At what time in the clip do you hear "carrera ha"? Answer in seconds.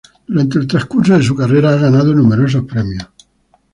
1.35-1.75